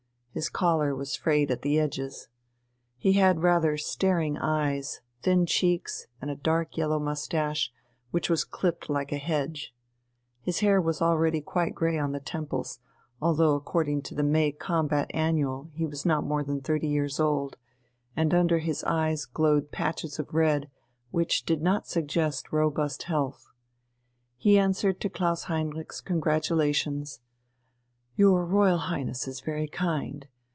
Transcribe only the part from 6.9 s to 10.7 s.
moustache, which was clipped like a hedge. His